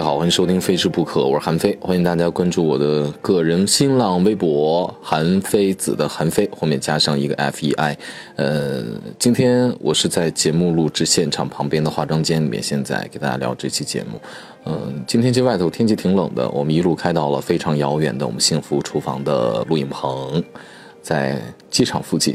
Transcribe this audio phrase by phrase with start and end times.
[0.00, 7.98] 位好，欢迎收听《非吃不可》，我是韩非，欢迎大家关注我的个人新浪微博“韩非子”的韩非，后面加上一个 F E I。
[8.36, 8.82] 呃，
[9.18, 14.18] 今天我是在节目录制现场旁边的化妆间里面，现在给大家聊这期节目。
[14.64, 20.42] 嗯，今天这外头天气挺冷的，我们一路开到了非常遥远的我们幸福厨房的录影棚，
[21.02, 21.38] 在
[21.68, 22.34] 机场附近。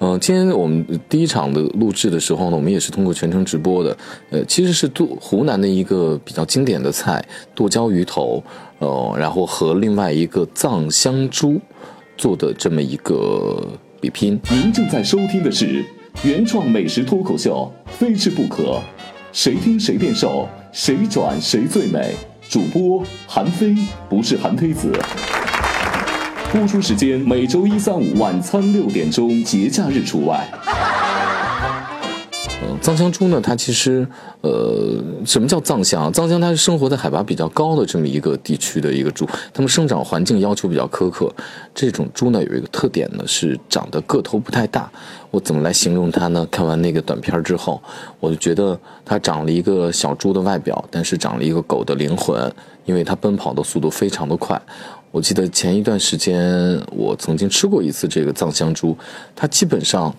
[0.00, 3.96] 嗯，今天我们第一场的录制的时候呢，我们也是通过全程直播的。
[4.30, 7.24] 呃，其实是做湖南的一个比较经典的菜
[7.54, 8.42] 剁椒鱼头，
[8.78, 11.60] 呃，然后和另外一个藏香猪
[12.16, 13.60] 做的这么一个
[14.00, 14.38] 比拼。
[14.50, 15.84] 您正在收听的是
[16.22, 18.62] 原创美食脱口秀《非吃不可》，
[19.32, 22.14] 谁听谁变瘦，谁转谁最美。
[22.48, 23.76] 主播韩非，
[24.08, 24.90] 不是韩非子。
[26.50, 30.48] 播出时间每周一、三、五晚餐六点钟，节假日除外。
[32.62, 34.06] 嗯， 藏香猪呢，它其实，
[34.40, 34.94] 呃，
[35.26, 36.10] 什么叫藏香？
[36.10, 41.30] 藏香它是生活在海拔比较高的这么一个地区的一个猪，它们生长环境要求比较苛刻。
[41.74, 44.90] 这种猪呢，有一个特点呢，是长得个头不太大。
[45.30, 46.48] 我怎么来形容它呢？
[46.50, 47.80] 看完那个短片之后，
[48.20, 52.50] 我就觉得它长了一个小猪的外表，但是长了一个狗的灵魂，
[52.86, 54.60] 因为它奔跑的速度非常的快。
[55.10, 58.96] 我记得前一段时间我曾经吃过一次这个藏香猪，
[59.34, 60.14] 它基本上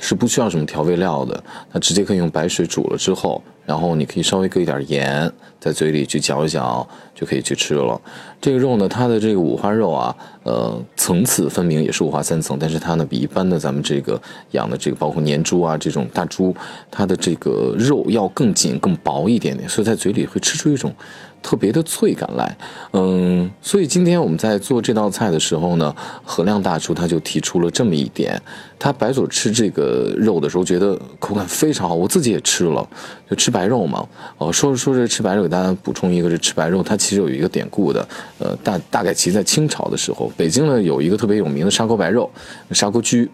[0.00, 8.00] 是不需要什么调味料的，它直接可以用白水煮了之后，然后你可以稍微搁一点盐在嘴里去嚼一嚼，就可以去吃了。
[8.40, 14.20] 这个肉呢，它的这个五花肉啊，呃，层次分明，也是五花三层，但是它呢比一般的咱们这个
[14.52, 16.54] 养的这个包括年猪啊这种大猪，
[16.90, 20.94] 它的这个肉要更紧更薄一点点，所以在嘴里会吃出一种。
[21.42, 22.56] 特别的脆感来，
[22.92, 28.40] 嗯，所以今天我们在做这道菜的时候呢，何亮大厨他就提出了这么一点，
[28.80, 32.84] 他白嘴吃这个肉的时候觉得口感非常好，我自己也吃了，
[33.30, 38.06] 就吃白肉嘛，哦，说着说着吃白肉，给大家补充一个，这吃白肉它其实有一个典故的，
[38.38, 42.30] 呃，大大概其在清朝的时候，北京呢有一个特别有名的砂锅白肉，
[42.72, 43.30] 砂锅居。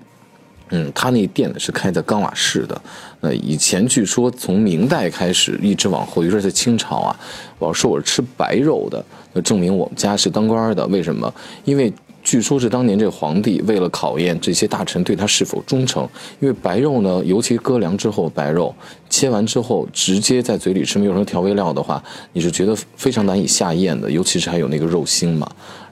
[0.74, 2.80] 嗯，他那店呢是开在钢瓦市的。
[3.20, 7.20] 那以前据说从明代开始一直往后，尤其是在清朝啊，
[7.58, 9.04] 我要说我是吃白肉的，
[9.34, 10.86] 那证明我们家是当官的。
[10.86, 11.30] 为什么？
[11.66, 11.92] 因为
[12.32, 16.08] 据说是当年这个皇帝为了考验这些大臣对他是否忠诚，
[16.40, 18.74] 因为白肉呢，尤其割凉之后白肉
[19.10, 25.46] 切完之后直接在嘴里吃，没有什么调味料的话，你是觉得非常难以下咽的，尤其是还有那个肉腥嘛。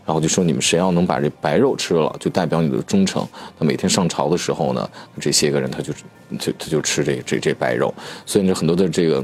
[0.07, 3.23] 然后就说你们谁要能把这白肉吃了，就代表你的忠诚。
[3.59, 4.89] 那每天上朝的时候呢，
[5.21, 5.93] 这些个人他就
[6.39, 7.93] 就他就吃这这这白肉。
[8.25, 9.23] 所以呢，很多的这个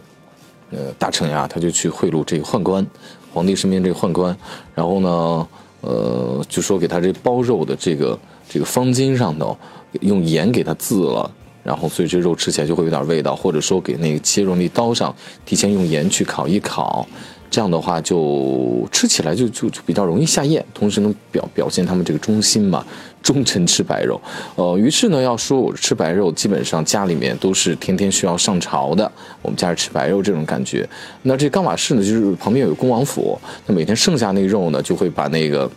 [0.71, 2.87] 呃大臣呀，他就去贿赂这个宦官，
[3.33, 4.37] 皇帝身边这个宦官。
[4.75, 5.49] 然后呢，
[5.87, 9.57] 呃，就说给他这包肉的这个这个方巾上头
[10.01, 11.31] 用盐给他渍了，
[11.63, 13.37] 然后所以这肉吃起来就会有点味道。
[13.37, 15.15] 或者说给那个切肉那刀上
[15.45, 17.07] 提前用盐去烤一烤。
[17.51, 22.85] 这样的话，就吃起来就就就比较容易下咽，同时能表表现他们这个忠心嘛，
[23.23, 24.21] 忠臣吃白肉。
[24.57, 29.11] 呃，于是呢，要说我吃白肉，基本上家里面都是天天需要上朝的，
[29.43, 30.89] 我们家是吃白肉这种感觉。
[31.23, 35.71] 那这钢瓦市呢，就是旁边有恭王府，那每天剩下那个肉呢，就会把那个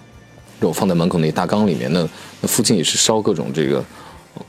[0.60, 2.08] 肉放在门口那大缸里面，那
[2.42, 3.84] 那附近也是烧各种这个。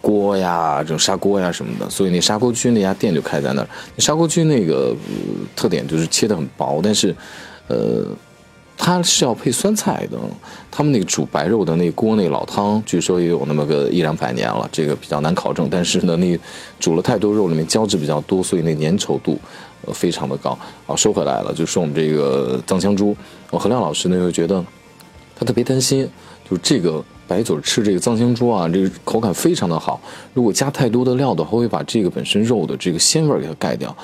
[0.00, 3.68] 锅呀，这种砂锅呀什么的，所以那砂锅居那家店就开在那儿。
[3.98, 4.94] 砂锅居那个
[5.56, 7.14] 特点就是切的很薄，但是，
[7.68, 8.04] 呃，
[8.76, 10.18] 它是要配酸菜的。
[10.70, 15.68] 他们那个煮白肉的那锅那老汤，据说也有那么个一两百年了，这个比较难考证。
[15.70, 16.38] 但是呢，那
[16.78, 19.38] 煮了太多肉，里面胶质比较多，所以那粘稠度
[19.86, 20.56] 呃非常的高。
[20.86, 23.16] 好，收回来了，就说我们这个藏香猪。
[23.50, 24.64] 我何亮老师呢又觉得
[25.41, 26.09] 他特别担心，
[26.49, 27.03] 就这个。
[27.31, 30.01] 白嘴吃这个藏香猪啊，这个口感非常的好。
[30.34, 33.97] 如果加太多的料的话，会把这个本身肉的这个鲜味给它盖掉。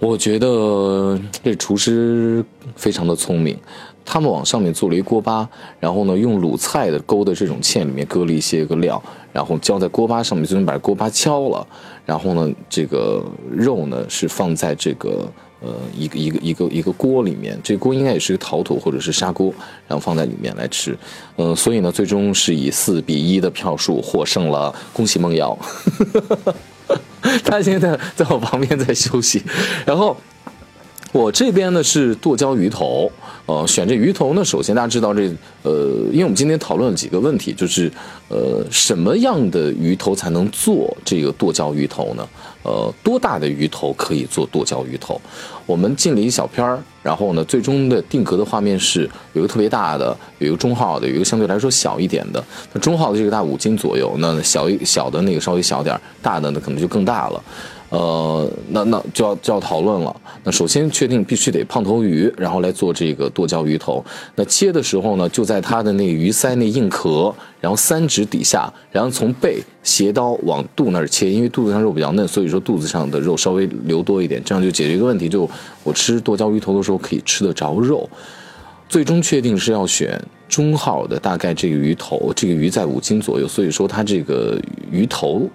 [0.00, 3.56] 我觉得这厨师非常的聪明，
[4.04, 9.00] 他们往上面做了一锅巴，然后呢，用卤菜的勾的这种芡里面搁了一些个料，
[9.32, 11.64] 然后浇在锅巴上面，最终把锅巴敲了，
[12.04, 15.30] 然后呢，这个肉呢是放在这个。
[15.64, 19.52] 呃，一个一个一个一个锅里面，这锅应该也是个陶土或者是砂锅，
[19.88, 20.94] 然后放在里面来吃。
[21.36, 25.56] 嗯，所以呢，最终是以四比一的票数获胜了，恭喜梦瑶。
[27.42, 29.42] 他现在在我旁边在休息，
[29.86, 30.14] 然后
[31.14, 33.10] 我这边呢是剁椒鱼头。
[33.46, 35.30] 呃，选这鱼头呢，首先大家知道这，
[35.62, 35.72] 呃，
[36.10, 37.92] 因为我们今天讨论了几个问题，就是，
[38.28, 42.26] 呃，什么样的鱼头才能做这个剁椒鱼头呢？
[42.62, 45.20] 呃，多大的鱼头可以做剁椒鱼头？
[45.66, 49.02] 我们进了一小片儿，然后呢，最终的定格的画面是
[49.34, 52.42] 有一个特别大的，有一个中号的，有一个相对来说小一点的。
[52.72, 57.44] 那中号的这个大五斤左右，那小一小的那个稍微小点儿，大的呢可能就更大了。
[57.94, 60.20] 呃，那那就要就要讨论了。
[60.42, 64.04] 那首先确定必须得胖头鱼，然后来做这个剁椒鱼头。
[64.34, 75.48] 那切的时候呢，就在它的那个鱼鳃那硬壳，然后三指底下，然后从背斜刀往肚那儿切，因为肚子上肉比较嫩，所以说肚子上的肉稍微留多一点，这样就解决一个问题，就
[75.84, 78.10] 我吃剁椒鱼头的时候可以吃得着肉。
[78.88, 84.60] 最终确定是要选中号的，大概这个鱼头，这个鱼在五斤左右，所以说它这个
[84.90, 85.48] 鱼头。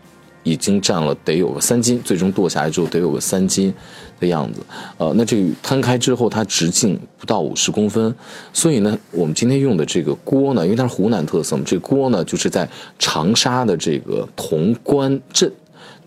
[0.44, 3.74] 已经占了得有个三斤，最终剁下来之后得有个三斤
[4.20, 4.62] 的样子。
[4.98, 8.14] 呃，那这摊开之后，它直径不到五十公分，
[8.54, 15.52] 所以呢，我们今天用的这个锅呢，因为它是湖南特色嘛，这锅呢就是在长沙的这个潼关镇，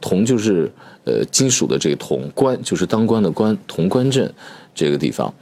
[0.01, 0.71] 潼就是
[1.05, 4.33] 呃金属的这个潼，关就是当官的官，潼关镇
[4.75, 5.33] 这个地方，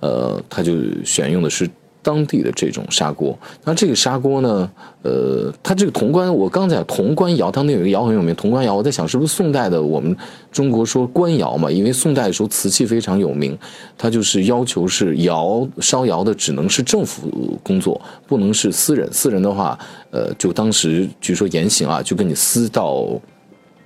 [0.00, 0.74] 呃，它就
[1.04, 1.68] 选用的是。
[2.08, 4.70] 当地的这种砂锅，那这个砂锅呢？
[5.02, 8.74] 呃，它这个潼关，我刚才潼关窑，当地有一个窑很有名，潼关窑。
[8.74, 9.80] 我在想，是不是宋代的？
[9.80, 10.16] 我们
[10.50, 13.56] 中国说官窑嘛，因为宋代的时候瓷器非常有名，
[13.98, 19.06] 它就是要求是窑烧窑的只能是政府工作，不能是私人。
[19.12, 19.78] 私人的话，
[20.10, 23.06] 呃，就当时据说严刑啊，就跟你私到。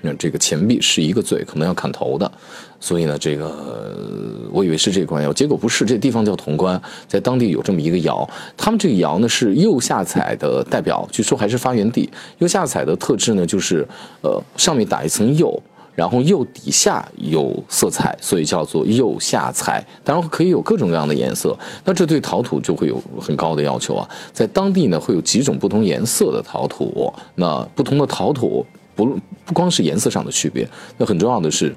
[0.04, 2.31] 那这个钱币是一个罪，可能要砍头的，
[2.81, 12.10] 所以呢，这个我以为是这个官窑，结果不是，这地方叫潼关，在当地有这么一个窑，他们这个窑呢是釉下彩的代表，据说还是发源地。
[12.38, 13.87] 釉下彩的特质呢，就是
[14.22, 15.62] 呃上面打一层釉，
[15.94, 19.87] 然后釉底下有色彩，所以叫做釉下彩。
[20.02, 24.08] 当然可以有各种各样的颜色，那这对陶土就会有很高的要求啊。
[24.32, 28.66] 在当地呢，会有几种不同颜色的陶土，那不同的陶土。
[28.94, 30.68] 不不光是颜色上的区别，
[30.98, 31.74] 那很重要的是，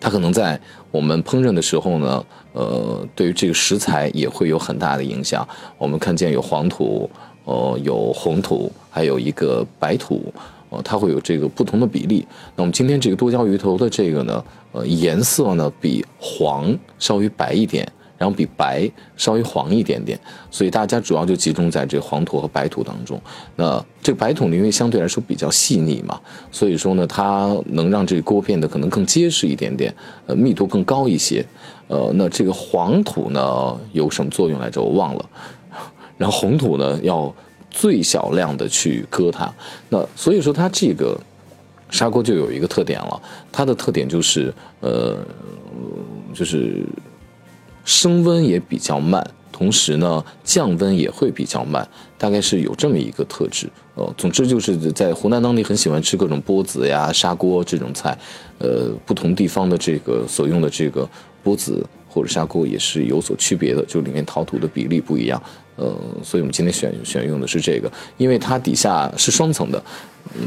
[0.00, 0.58] 它可能在
[0.90, 5.46] 我们烹饪的时候呢，呃，对于这个食材也会有很大的影响。
[5.78, 7.10] 我们看见有黄土，
[7.44, 10.32] 呃，有红土，还有一个白土，
[10.70, 12.26] 呃，它会有这个不同的比例。
[12.54, 17.90] 那我们今天这个剁椒鱼头的这个呢，呃，颜色呢比黄稍微白一点。
[18.18, 20.18] 然后比白稍微黄一点点，
[20.50, 23.20] 所以大家主要就集中在这黄土和白土当中。
[23.56, 26.18] 那这个白土呢，因为相对来说比较细腻嘛，
[26.50, 29.94] 所以说呢，它能让这个锅变得可能更结实一点点，
[30.26, 31.44] 呃，密度更高一些。
[31.88, 34.80] 呃，那这个黄土呢有什么作用来着？
[34.80, 35.30] 我忘了。
[36.16, 37.32] 然后红土呢要
[37.70, 39.52] 最小量的去搁它。
[39.90, 41.20] 那所以说它这个
[41.90, 43.22] 砂锅就有一个特点了，
[43.52, 45.16] 它的特点就是呃，
[46.32, 46.82] 就是。
[47.86, 51.88] 升温也比较慢，同时呢，降温也会比较慢，
[52.18, 53.70] 大概是有这么一个特质。
[53.94, 58.18] 呃，总之就是在湖南当地很喜欢吃各种钵子呀、砂锅这种菜，
[58.58, 61.08] 呃，不同地方的这个所用的这个
[61.42, 61.82] 钵子
[62.16, 65.40] 或者砂锅也是有所区别的，就里面陶土的比例不一样。
[65.76, 69.82] 呃，所以我们今天选选用的是这个，因为它底下是双层的，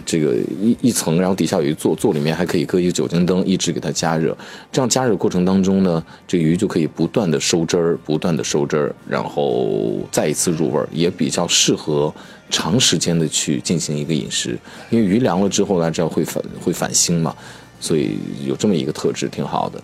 [0.03, 4.35] 这个一一层，然后底下有一座，座里面还可以搁一个酒精灯，一直给它加热。
[4.71, 12.11] 这样加热过程当中呢，这鱼就可以不断的收汁儿，不断的收汁儿，然后再一次入味儿，也比较适合
[12.49, 14.57] 长时间的去进行一个饮食。
[14.89, 17.35] 因为鱼凉了之后呢，这样会反会反腥嘛，
[17.79, 19.79] 所以有这么一个特质挺好的。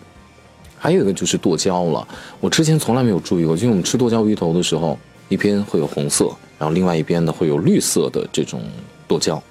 [0.85, 2.07] 还有一个就是剁椒了，
[2.39, 4.97] 我之前从来没有注意过，因为我们吃剁椒鱼头的时候。
[5.27, 6.25] 一边会有红色，
[6.59, 8.61] 然后另外一边呢会有绿色的这种
[9.07, 9.41] 剁椒。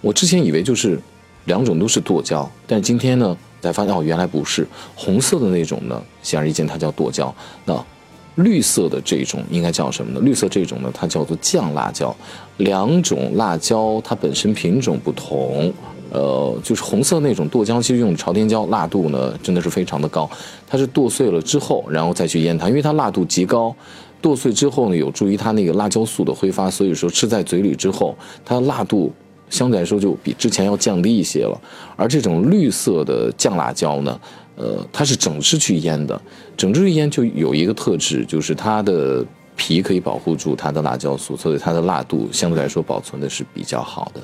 [0.00, 0.98] 我之前以为就是
[1.44, 4.66] 两种都是剁椒，但今天呢才发现哦，原来不是。
[4.94, 7.32] 红色的那种呢，显而易见它叫剁椒。
[7.66, 7.84] 那
[8.36, 10.20] 绿色的这种应该叫什么呢？
[10.20, 12.16] 绿色这种呢，它叫做酱辣椒。
[12.56, 15.70] 两种辣椒它本身品种不同，
[16.10, 20.28] 呃，就是红色那种剁椒，其实用朝天椒，辣度呢真的是非常的高。
[20.66, 23.74] 它是剁碎了之后，然后再去腌它，因为它辣度极高。
[24.22, 29.12] 剁碎之后呢，有助于它那个辣椒素的挥发，所以说吃在嘴里之后，它的辣度
[29.50, 31.60] 相对来说就比之前要降低一些了。
[31.96, 34.20] 而这种绿色的酱辣椒呢，
[34.56, 36.20] 呃，它是整只去腌的，
[36.56, 44.20] 整只去腌就有一个特质，就是它的皮可以保护住它的辣椒素，所以它的辣度相对来说保存的是比较好的。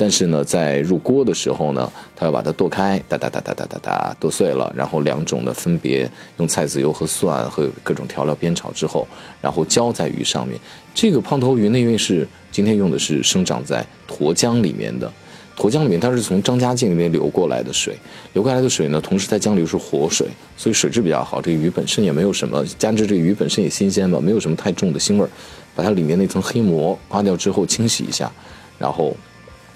[0.00, 9.06] 但是呢，在入锅的时候呢，它要把它剁开，哒哒哒哒哒哒哒剁碎了，然后两种呢分别用菜籽油和蒜和各种调料煸炒之后，
[9.42, 10.58] 然后浇在鱼上面。
[10.94, 15.12] 这个胖头鱼呢，因为是今天用的是生长在沱江里面的，
[15.54, 17.94] 沱江里面它是从张家界那边流过来的水，
[18.32, 20.26] 流过来的水呢，同时在江里是活水，
[20.56, 21.42] 所以水质比较好。
[21.42, 25.28] 这个鱼本身也没有什么，加之这鱼本身也新鲜嘛，没有什么太重的腥味儿。
[25.74, 28.32] 把它里面那层黑膜刮掉之后，清洗一下，
[28.78, 29.14] 然后。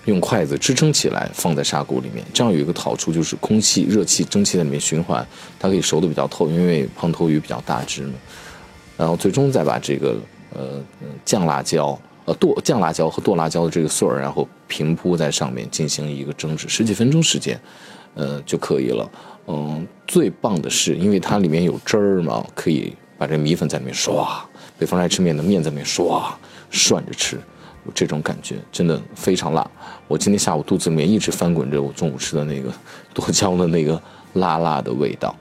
[0.07, 5.27] 用筷子支撑起来，放在砂锅里面，这样有一个好处就是空气、热气、蒸汽在里面循环，
[5.59, 8.13] 它可以熟的比较透，因为胖头鱼比较大只嘛。
[8.97, 10.17] 然后最终再把这个
[10.53, 10.81] 呃
[11.25, 17.59] 酱辣椒、呃剁酱辣椒和剁辣椒的这个碎儿，然后平铺在上面进行一个蒸制，十几分钟时间，
[18.15, 19.11] 呃就可以了。
[19.47, 24.43] 嗯，最棒的是，因为它里面有汁儿嘛，可以把这米粉在里面刷，
[24.79, 26.35] 北方爱吃面的面在里面刷，
[26.71, 27.39] 涮着吃，
[27.87, 29.69] 有这种感觉，真的非常辣。
[30.09, 32.71] 我今天下午肚子里面一直翻滚着我中午吃的那个
[33.13, 34.01] 剁椒的那个
[34.35, 35.35] 辣辣的味道。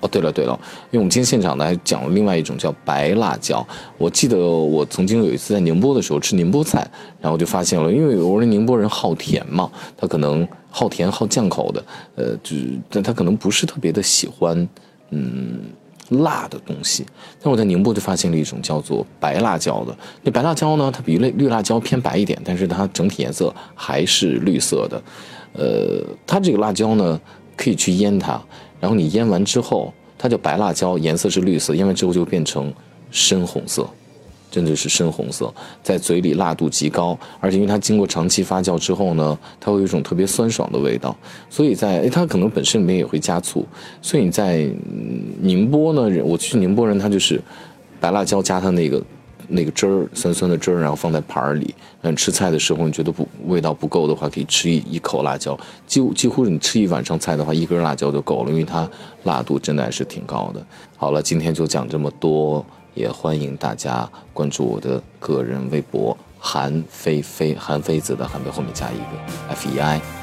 [0.00, 0.58] 哦，对了对了，
[0.90, 3.66] 因为我们今天现场呢还讲了另外一种叫白辣椒。
[3.98, 6.90] 我记得我曾经有一次在宁波的时候吃宁波菜，
[7.20, 14.66] 然后就发现了，因为我说宁波人好甜嘛，他可能好甜好酱口的，呃，就是但他可能不是特别的喜欢，
[15.10, 15.64] 嗯，
[16.10, 17.06] 辣的东西。
[17.42, 25.02] 那我在宁波就发现了一种叫做白辣椒的，那白辣椒呢，它比绿绿辣椒偏白一点，但是它整体颜色还是绿色的。
[25.52, 27.20] 呃，它这个辣椒呢，
[27.56, 28.40] 可以去腌它。
[28.78, 32.72] 然后你腌完之后，它叫白辣椒，颜色是绿色，腌完之后就变成
[33.10, 33.88] 深红色，
[34.50, 35.52] 真的是深红色，
[35.82, 41.16] 在嘴里辣度极高，而且因为它经过长期发酵之后呢，它会有一种特别酸爽的味道，
[41.48, 43.64] 所以在它可能本身里面也会加醋，
[44.02, 44.68] 所以你在
[45.40, 47.40] 宁波呢，我去宁波人他就是
[48.00, 49.02] 白辣椒加它那个。
[49.52, 51.74] 那个汁儿酸酸的汁儿，然后放在盘儿里。
[52.02, 55.58] 嗯，吃菜的时候你觉得不味道不够的话，可以吃一一口辣椒。
[55.88, 58.88] 几乎几乎你吃一晚上菜的话，一根辣椒就够了，因为它
[59.24, 60.64] 辣度真的还是挺高的。
[60.96, 69.18] 好了，今天就讲这么多，也欢迎大家关注我的个人微博韩非非韩非子的韩非后面加一个
[69.48, 70.19] F E I。